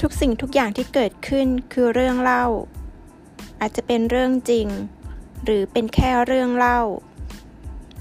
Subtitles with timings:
[0.00, 2.44] ทุกสิ่งทุกอย่างที่เกิดขึ้นคือเรื่องเล่า
[3.60, 4.68] อาจจะเป็นเรื่องจริง
[5.44, 6.80] หรือเป็นแค่เรื่องเล่า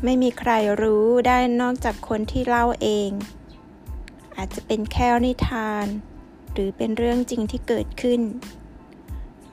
[0.04, 3.10] ไม่มีใครรู้ได้นอกจากคนที่เล่าเอง
[4.38, 5.86] อาจจะเป็นแค่นิทาน
[6.54, 8.22] หรือเป็นเรื่องจริงที่เกิดขึ้น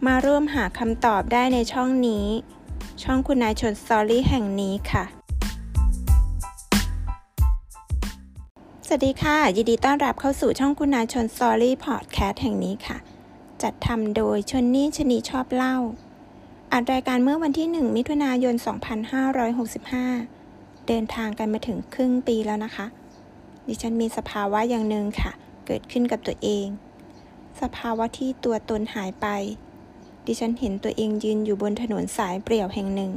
[0.07, 2.27] มาร่วมหาคำตอบได้ในช่องนี้
[3.03, 5.22] ช่องคุณนายชนสตอรี่แห่งนี้ค่ะ
[8.95, 12.97] วัสดีค่ะ ยินดีต้อนรับเข้าสู่ช่องคุณนาชนสตอรี่พอดแคสต์แห่งนี้ค่ะ
[13.63, 15.77] จัดทำโดยชนนี่ชนีชอบเล่า
[16.73, 18.55] อัดรายการเมื่อวันที่ 1 มิถุนายน
[20.11, 22.87] 2565 เดินทางกันมาถึงครึ่งปีแล้วนะคะ
[23.67, 25.33] ดิฉันมีสภาวะอย่างหนึ่งค่ะ
[25.67, 26.67] เกิดขึ้นกับตัวเอง
[27.61, 29.27] สภาวะที่ตัวตนหายไป
[30.27, 33.13] ดิฉันเห็นตัวเองยืนอยู่บนถนนสายเปลี่ยวแห่งหนึ่ง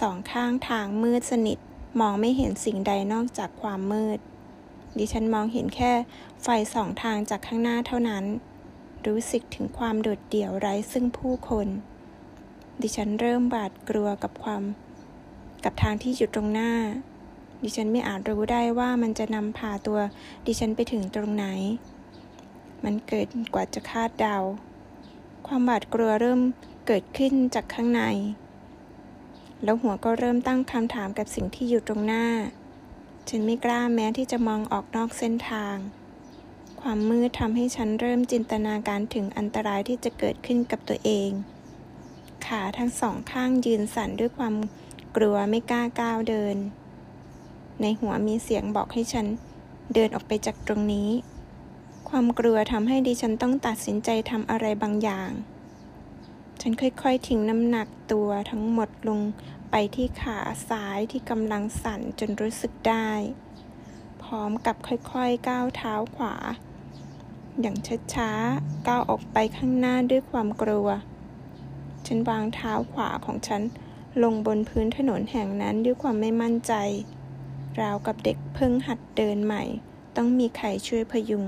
[0.00, 1.58] สองข้างทางมืดสนิท
[2.00, 4.20] มองไม่เห็นสิ่งใดนอกจากความมืด
[4.98, 5.92] ดิฉันมองเห็นแค่
[6.42, 8.24] ไฟสองทางจากข้างหน้าเท่านั้น
[9.06, 11.68] รู้สึกถึงความโดดเดี่ยวไร้ซึ่งผู้คน
[12.82, 14.62] ดิฉันเริ่มบาดกลัวกับความ
[15.64, 16.72] กับทางที่อยู่ตรงหน้า
[17.64, 20.00] ดิฉันไม่อาจรู้ได้ว่ามันจะนำพาตัว
[20.46, 21.46] ดิฉันไปถึงตรงไหน
[22.84, 24.36] มันเกิดกว่าจะคาดเดา
[25.46, 26.40] ความบาดกลัวเริ่ม
[26.86, 28.02] เกิดขึ้นจากข้างใน
[29.64, 32.24] แล้วหัวก็เริ่มตั้งคำถามกับสิ่งที่อยู่ตรงหน้า
[33.28, 35.76] ฉันไม่กล้าแม้ที่จะมองออกนอกเส้นทาง
[36.80, 41.30] ความมืดทำให้ฉันเริ่มจินตนาการถึงอันตรายที่จะเกิดขึ้นกับตัวเอง
[42.46, 44.54] ขาทั้งสองข้างยืนสั่นด้วยความ
[45.16, 46.56] กลัวไม่กล้าก้าวเดิน
[47.80, 49.26] ในหัวมีเสียงบอกให้ฉัน
[49.94, 51.10] เดินออกไปจากตรงนี้
[52.08, 55.30] ความกลัวทำให้ดิฉันต้องตัดสินใจทำอะไรบางอย่าง
[56.60, 59.20] ฉันค่อยๆ ทิ้งน้ำหนักตัวทั้งหมดลง
[59.70, 60.38] ไปที่ขา
[60.68, 63.10] ซ้ายที่กำลังสั่นจนรู้สึกได้
[64.22, 66.34] พร้อมกับค่อยๆก้าวเท้าขวา
[67.60, 67.76] อย่าง
[68.14, 70.88] ช้าๆก้าวออกไปข้างหน้าด้วยความกลัว
[72.06, 73.62] ฉันวางเท้าขวาของฉัน
[74.22, 76.72] ลงบนพื้นถนนแห่งนั้นด้วยความไม่มั่นใจ
[77.80, 79.62] ราวกับเด็กเพิ่งหัดเดินใหม่
[80.16, 81.44] ต้องมีใครช่วยพยุง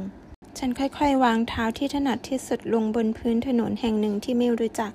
[0.59, 4.92] ฉันค่อยๆ วางเท้าที่ถนัดที่สุดลงบนพื้นถนนแห่งหนึ่งที่ไม่รู้จัก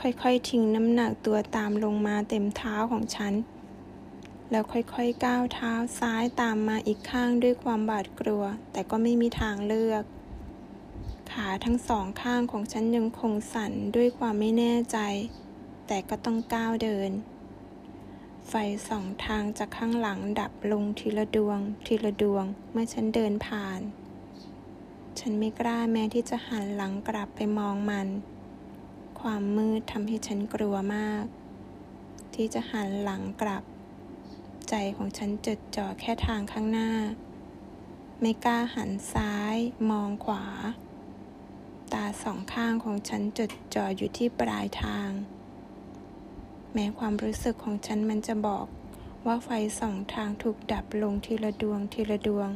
[0.00, 3.32] ค่อยๆ ทิ้งน้ำหนักตัวตามลงมาเต็มเท้าของฉัน
[4.50, 10.04] แล้วค่อยๆ ก้าวเท้าซ้ายตามมาอีกข้างด้วยความบาดกลัว แต่ก็ไม่มีทางเลือก
[11.32, 14.98] ขาทั้งสองข้างของฉันยังคงสั่นด้วยความไม่แน่ใจ
[15.86, 17.10] แต่ก็ต้องก้าวเดิน
[18.48, 18.54] ไฟ
[18.88, 23.80] สองทางจากข้างหลังดับลงทีละดวง ทีละดวง เมื่อฉันเดินผ่าน
[25.20, 28.08] ฉันไม่กล้าแม้ที่จะหันหลังกลับไปมองมัน
[29.20, 31.24] ความมืดทำให้ฉันกลัวมาก
[32.34, 33.64] ที่จะหันหลังกลับ
[34.68, 36.90] ใจของฉันจดจ่อแค่ทางข้างหน้า
[38.20, 39.56] ไม่กล้าหันซ้าย
[39.90, 40.44] มองขวา
[41.92, 45.10] ตาสองข้างของฉันจดจ่ออยู่ที่ปลายทาง
[46.72, 48.66] แม้ความรู้สึกของฉันมันจะบอก
[49.26, 49.48] ว่าไฟ
[49.80, 52.50] สองทางถูกดับลงทีละดวงทีละดวง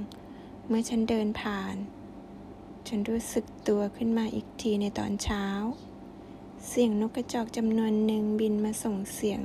[0.67, 1.77] เมื่อฉันเดินผ่าน
[2.89, 5.45] ฉันรู้สึกตัวขึ้นมาอีกทีในตอนเช้า
[6.69, 9.41] เสียงนกกระจอกจำนวนหนึ่งบินมาส่งเสียง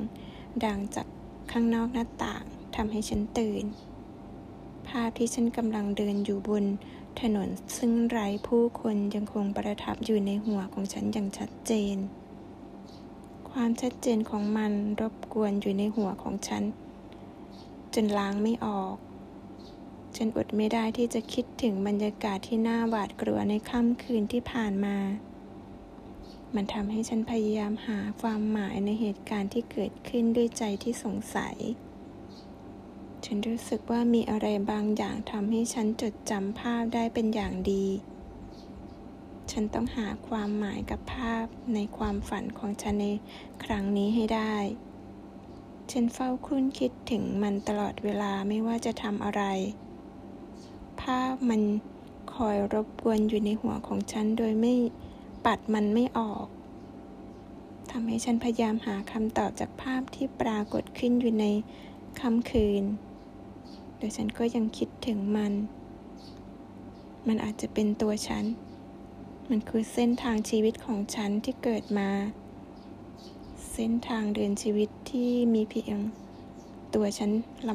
[0.66, 1.08] ดังจาก
[1.52, 2.44] ข้างนอกหน้าต่าง
[2.76, 3.66] ทำให้ฉันตื่น
[4.88, 6.66] ภาพที่ฉันกำลังเดินอยู่บน
[7.22, 11.96] ถนนซึ่งไร้ผู้คนยังคงประทับอยู่ในหัวของฉันอย่างชัดเจน
[13.52, 16.64] ความชัดเจนของมันรบกวนอยู่ในหัวของฉัน
[17.94, 18.96] จนล้างไม่ออก
[20.16, 24.98] ฉันอดไม่ได้ที่จะคิดถึงบรรยากาศที่น่าหวาดกลัวในค่ำคืนที่ผ่านมา
[26.56, 31.58] มันทำให้ฉันพยายามหาความหมายในเหตุการณ์ที่เกิดขึ้นด้วยใจที่สงสัย
[33.26, 37.86] ฉันรู้สึกว่ามีอะไรบางอย่างทำให้ฉันจดจำภาพได้เป็นอย่างดี
[39.52, 43.08] ฉันต้องหาความหมายกับภาพในความฝันของฉันใน
[43.64, 44.56] ครั้งนี้ให้ได้
[45.92, 49.44] ฉันเฝ้าคุ้นคิดถึงมันตลอดเวลาไม่ว่าจะทำอะไร
[51.02, 51.62] ภาพมัน
[52.36, 54.76] คอยรบกวนอยู่ในหัวของฉันโดยไม่
[55.46, 56.46] ปัดมันไม่ออก
[57.92, 61.46] ทำให้ฉันพยายามหาคำตอบจากภาพที่ปรากฏขึ้นอยู่ใน
[62.20, 62.84] ค่ำคืน
[63.98, 65.54] แต่ฉันก็ยังคิดถึงมัน
[67.28, 68.46] มันอาจจะเป็นตัวฉัน
[69.50, 72.10] มันคือเส้นทางชีวิตของฉันที่เกิดมา
[73.74, 75.98] เส้นทางเดินชีวิตที่มีเพียง
[76.96, 77.32] ตัวฉัน
[77.68, 77.70] ล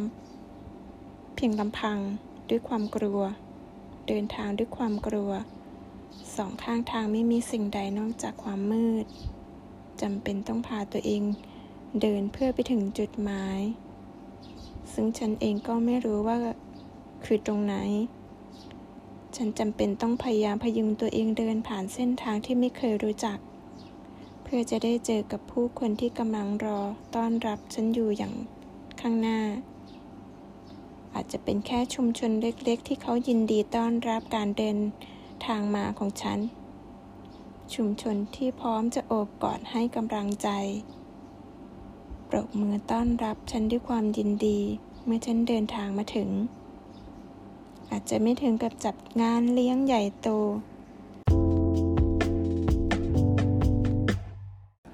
[0.64, 1.99] ำเพียงลำพัง
[2.49, 3.20] ด้วยความกลัว
[4.08, 5.31] เดินทางด้วยความกลัว
[6.37, 9.06] สองข้างทางไม่มีสิ่งใดนอกจากความมืด
[10.02, 11.22] จำเป็นต้องพาตัวเอง
[12.00, 13.61] เดินเพื่อไปถึงจุดหมาย
[14.93, 16.38] ซึ่งฉันเองก็ไม่รู้ว่า
[17.25, 17.76] คือตรงไหน
[19.37, 23.38] ฉันจำเป็นต้องพยายามพยุงตัวเองเดินผ่านเส้นทางที่ไม่เคยรู้จัก
[24.43, 26.81] เพื่อจะได้เจอกับผู้คนที่กำลังรอ
[27.14, 28.32] ต้อนรับฉันอยู่อย่าง
[29.00, 29.40] ข้างหน้า
[31.14, 34.76] อาจจะเป็นแค่ชุมชนเล็กๆ ที่เขายินดีต้อนรับการเดิน
[35.46, 36.38] ทางมาของฉัน
[37.75, 40.49] ชุมชนที่พร้อมจะโอบกอดให้กำลังใจ
[42.29, 44.61] ปรบมือต้อนรับฉันด้วยความยินดี
[45.05, 46.31] เมื่อฉันเดินทางมาถึง
[47.91, 50.29] อาจจะไม่ถึงกับจัดงานเลี้ยงใหญ่โต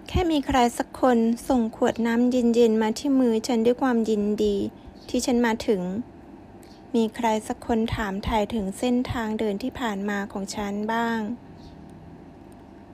[0.08, 1.18] แค่มีใครสักคน
[1.48, 4.56] ส่งขวดน้ำเย็นๆมาที่มือฉันด้วยความยินดี
[5.08, 5.82] ที่ฉันมาถึง
[6.96, 11.20] มีใครสักคนถามถ่ายถึงเส้นทางเดินที่ผ่านมาของฉันบ้าง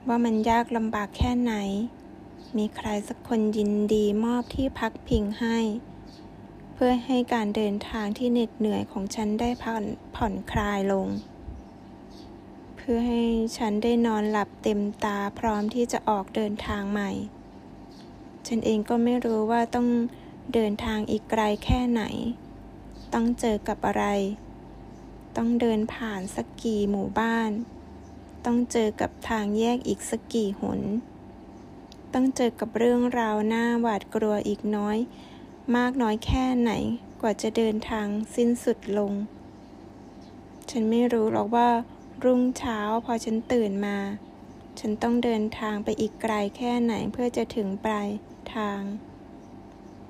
[0.07, 1.53] ว่ามันยากลำบากแค่ไหน
[2.57, 5.57] มีใครสักคนยินดีมอบที่พักพิงให้
[6.73, 9.85] เพื่อให้การเดินทางที่เหน็ดเหนื่อยของฉันได้ผ่อน
[10.15, 11.07] ผ่อนคลายลง
[12.75, 13.23] เพื่อให้
[13.57, 17.11] ฉันได้นอนหลับเต็มตาพร้อมที่จะออกเดินทางใหม่
[18.47, 19.87] ฉันเองก็ไม่รู้ว่าต้อง
[20.53, 22.03] เดินทางอีกไกลแค่ไหน
[23.13, 24.05] ต้องเจอกับอะไร
[25.35, 27.51] ต้องเดินผ่านสักกี่หมู่บ้าน
[28.45, 30.81] ต้องเจอกับทางแยกอีกสักกี่หน
[32.13, 34.97] ต้องเจอกับเรื่องราวหน้าหวาดกลัวอีกน้อย
[35.75, 36.71] มากน้อยแค่ไหน
[37.21, 39.13] กว่าจะเดินทางสิ้นสุดลง
[40.69, 41.69] ฉันไม่รู้หรอกว่า
[42.23, 43.97] รุ่งเช้าพอฉันตื่นมา
[44.79, 48.09] ฉันต้องเดินทางไปอีกไกลแค่ไหนเพื่อจะถึงปลาย
[48.55, 48.81] ทาง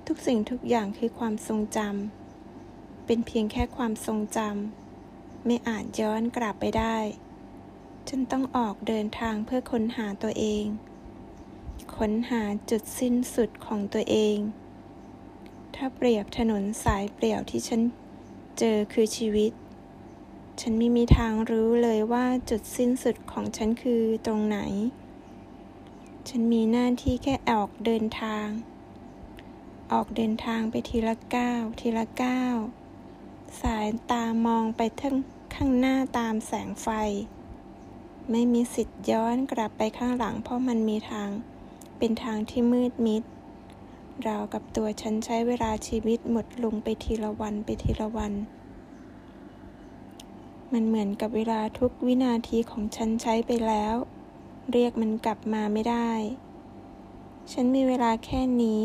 [0.08, 2.17] ทุกสิ่งทุกอย่างคือความทรงจำ
[3.07, 6.98] เป็นเพียงแค่ความทรงจำไม่อาจย้อนกลับไปได้
[8.07, 10.65] ฉันต้องออกเดินทางเพื่อค้นหาตัวเอง
[11.98, 14.38] ค้นหาจุดสิ้นสุดของตัวเอง
[15.75, 17.81] ถ้าเปรียบถนนสายเปลี่ยวที่ฉัน
[18.59, 19.51] เจอคือชีวิต
[20.62, 24.59] ฉันไม่มีทางรู้เลยว่าจุดสิ้นสุดของฉันคือตรงไหน
[26.30, 28.48] ฉันมีหน้าที่แค่ออกเดินทาง
[29.92, 32.56] ออกเดินทางไปทีละก้าวทีละก้าว
[33.62, 35.16] สายตามองไปทั้ง
[35.56, 36.88] ข้างหน้าตามแสงไฟ
[38.32, 41.30] ไม่มีสิทธิ์ย้อนกลับไปข้างหลัง เพราะมันมีทาง
[41.98, 43.24] เป็นทางที่มืดมิด
[44.24, 48.34] เรากับตัวฉันใช้เวลาชีวิตหมดลงไปทีละวันไปทีละวัน
[50.74, 53.96] มันเหมือนกับเวลาทุกวินาทีของฉันใช้ไปแล้ว
[54.72, 56.12] เรียกมันกลับมาไม่ได้
[57.52, 58.84] ฉันมีเวลาแค่นี้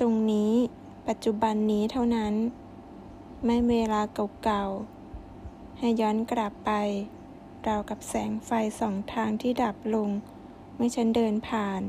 [0.00, 0.52] ตรงนี้
[1.08, 2.34] ปัจจุบันนี้เท่านั้น
[3.46, 4.02] ไม่เวลา
[4.44, 6.70] เก่าๆ ให้ย้อนกลับไป
[7.66, 8.50] ราวกับแสงไฟ
[8.80, 10.08] สองทางที่ดับลง
[10.74, 11.82] เมื่อฉันเดินผ่าน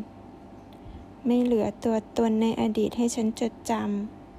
[1.25, 3.73] ไม่เหลือตัวตนในอดีตให้ฉันจดจ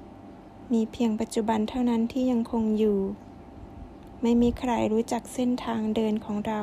[0.03, 2.99] ำ มีเพียงปัจจุบันเท่านั้นที่ยังคงอยู่
[4.21, 6.61] ไม่มีใครรู้จักเส้นทางเดินของเรา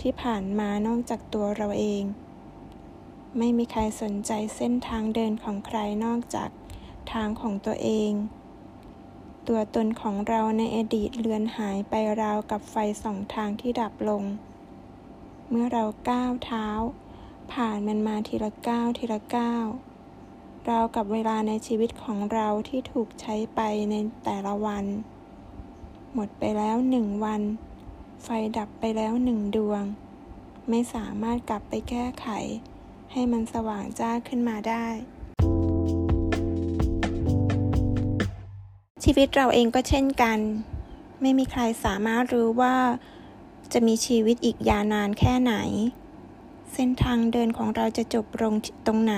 [0.00, 2.02] ที่ผ่านมานอกจากตัวเราเอง
[3.38, 6.50] ไม่มีใครสนใจเส้นทางเดินของใครนอกจาก
[7.12, 8.12] ทางของตัวเอง
[9.48, 14.22] ตัวตนของเราในอดีตเลือนหายไปราวกับไฟสองทางที่ดับลง
[15.48, 16.66] เมื่อเราก้าวเท้า
[17.52, 19.66] ผ่านมันมาทีละก้าวทีละก้าว
[20.70, 23.60] ราวกับเวลาในชีวิตของเราที่ถูกใช้ไป
[23.90, 23.94] ใน
[24.24, 24.84] แต่ละวัน
[26.14, 27.42] หมดไปแล้วหนึ่งวัน
[28.24, 29.82] ไฟดับไปแล้วหนึ่งดวง
[30.68, 32.28] ไม่สามารถกลับไปแก้ไข
[33.12, 34.86] ให้มันสว่างจ้าขึ้นมาได้
[39.08, 40.38] ชีวิตเราเองก็เช่นกัน
[41.20, 42.76] ไม่มีใครสามารถรู้ว่า
[43.72, 45.54] จะมีชีวิตอีกยาวนานแค่ไหน
[46.74, 48.54] เส้นทางเดินของเราจะจบลง
[48.86, 49.16] ตรงไหน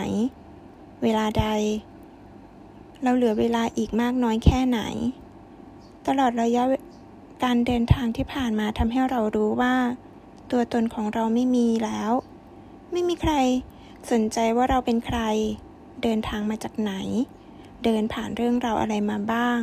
[1.03, 1.47] เวลาใด
[3.03, 4.81] เราเหลือเวลาอีกมากน้อยแค่ไหน
[6.07, 6.63] ตลอดระยะ
[7.45, 9.75] การเดินทางที่ผ่านมาทำให้เรารู้ว่า
[10.51, 12.13] ตัวตนของเราไม่มีแล้ว
[12.93, 13.35] ไม่มีใคร
[14.11, 15.21] สนใจว่าเราเป็นใคร
[16.03, 16.95] เดินทางมาจากไหน
[17.85, 19.61] เดินผ่านเรื่องราวอะไรมาบ้าง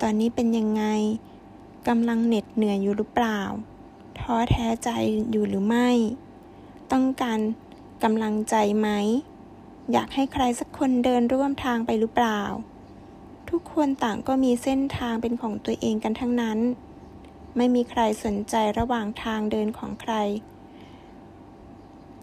[0.00, 0.84] ตอนนี้เป็นยังไง
[1.88, 3.40] กำลังเหน็ดเหนื่อยอยู่หรือเปล่า
[4.18, 4.90] ท้อแท้ใจ
[5.30, 5.90] อยู่หรือไม่
[6.92, 7.38] ต้องการ
[8.02, 8.88] กำลังใจไหม
[9.92, 12.40] อยากให้ใครสักคนเดินร่วมทางไปหรือเปล่า
[13.50, 16.58] ทุกคนต่างก็มีเส้นทางเป็นของตัวเองกันทั้งนั้น
[17.56, 20.14] ไม่มีใครสนใจระหว่างทางเดินของใคร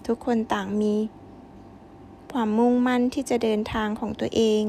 [0.05, 0.95] ทุกคนต่างมี
[2.31, 4.63] ความมุ่งมั่นที่จะเดินทางของตัวเอง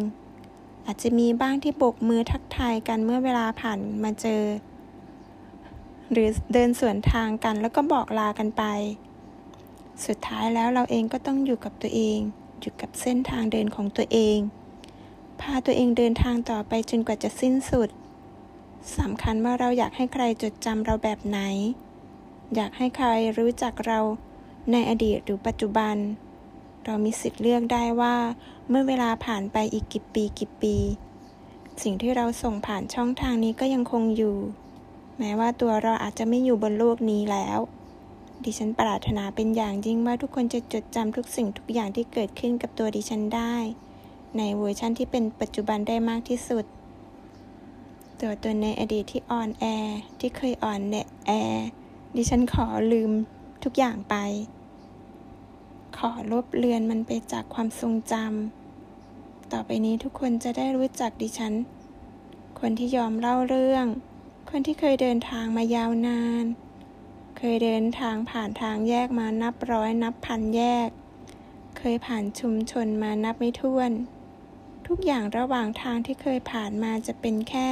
[0.86, 4.42] อาจจะมีบ้างที่โบกมือทักทายกันเมื่อเวลาผ่านมาเจอ
[6.12, 8.62] หรือเดินสวนทางกันแล้วก็บอกลากันไป
[10.06, 12.18] สุดท้ายแล้วเราเองก็ต้องอยู่กับตัวเอง
[12.60, 14.38] อยู่กับเส้นทางเดินของตัวเอง
[15.40, 17.88] พาตัวเองเดินทางต่อไปจนกว่าจะสิ้นสุด
[18.98, 21.38] สำคัญว่าเราอยากให้ใครจดจำเราแบบไหน
[22.54, 24.00] อยากให้ใครรู้จักเรา
[24.72, 25.96] ในอดีตหรือปัจจุบัน
[26.86, 28.16] เรามีสิทธิ์เลือกได้ว่า
[28.68, 30.76] เมื่อเวลาผ่านไปอีกกี่ปีกี่ปี
[31.82, 34.36] สิ่งที่เราส่งผ่านช่องทางนี้ก็ยังคงอยู่
[35.18, 37.58] แม้ว่าตัวเราอาจจะไม่อยู่บนโลกนี้แล้ว
[38.44, 43.54] ดิฉันปรารถนาเป็นอย่างยิ่งว่าทุกคนจะจดจำทุกสิ่งทุกอย่างที่เกิดขึ้นกับตัวดิฉันได้
[44.36, 46.64] ในเวอร์ชันที่เป็นปัจจุบันได้มากที่สุด
[48.20, 49.64] ตัวตนในอดีตที่อ่อนแอ
[50.20, 50.80] ที่เคยอ่อน
[51.26, 51.30] แอ
[52.16, 53.10] ดิฉันขอลืม
[53.64, 54.14] ทุกอย่างไป
[55.98, 61.54] ขอลบเลือนมันไปจากความทรงจำ ต่อไปนี้ทุกคนจะได้รู้จักดิฉัน
[62.60, 63.86] คนที่ยอมเล่าเรื่อง
[64.50, 66.44] คนที่เคยเดินทางมายาวนาน
[67.38, 70.88] เคยเดินทางผ่านทางแยกมานับร้อยนับพันแยก
[71.78, 73.90] เคยผ่านชุมชนมานับไม่ถ้วน
[74.86, 77.68] ทุกอย่างระหว่างทางที่เคยผ่านมาจะเป็นแค่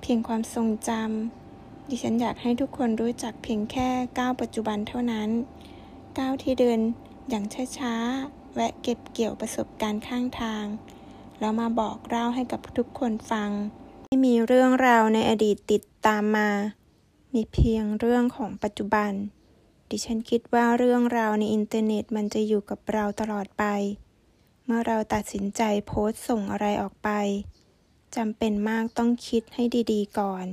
[0.00, 5.28] เพียงความทรงจำ ดิฉันอยากให้ทุกคนรู้จักเพียงแค่ก้าวปัจจุบันเท่านั้น
[6.18, 6.80] ก้าวที่เดิน
[7.28, 7.44] อย่าง
[7.78, 10.64] ช้าๆ แวะเก็บเกี่ยวประสบการณ์ข้างทาง
[11.40, 13.50] แล้วมาบอกเล่าให้กับทุกคนฟัง
[14.06, 16.50] ไม่มีเรื่องราวในอดีตติดตามมา
[17.34, 19.12] มีเพียงเรื่องของปัจจุบัน
[19.90, 23.64] ดิฉันคิดว่าเรื่องราวในอินเทอร์เน็ตมันจะอยู่กับเราตลอดไป
[24.64, 27.10] เมื่อเราตัดสินใจโพสต์ส่งอะไรออกไป
[28.16, 30.46] จำเป็นมากต้องคิดให้ดีๆก่อน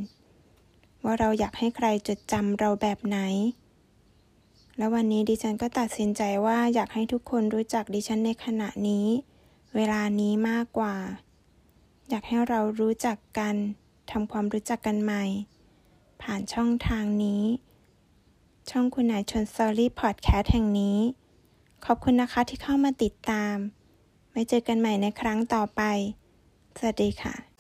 [1.04, 3.18] ว่าเราอยากให้ใครจดจำเราแบบไหน
[4.78, 9.08] แล้ววันนี้ดิฉันก็ตัดสินใจว่าอยากให้ทุกคนรู้จักดิฉันในขณะนี้
[9.76, 10.96] เวลานี้มากกว่า
[12.10, 13.56] อยากให้เรารู้จักกัน
[14.12, 15.24] ทำความรู้จักกันใหม่
[16.22, 17.44] ผ่านช่องทางนี้
[18.70, 20.98] ช่องคุณนายชนสตอรี่พอดแคสต์แห่งนี้
[21.86, 23.56] ขอบคุณนะคะที่เข้ามาติดตาม
[24.32, 25.82] ไว้เจอกันใหม่ในครั้งต่อไป
[26.78, 27.55] สวัสดีค่ะ